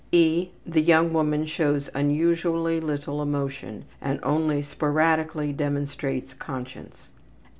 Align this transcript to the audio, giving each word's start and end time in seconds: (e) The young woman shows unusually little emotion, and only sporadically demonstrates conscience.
(e) 0.11 0.49
The 0.65 0.81
young 0.81 1.13
woman 1.13 1.45
shows 1.45 1.91
unusually 1.93 2.79
little 2.79 3.21
emotion, 3.21 3.85
and 4.01 4.19
only 4.23 4.63
sporadically 4.63 5.53
demonstrates 5.53 6.33
conscience. 6.33 7.07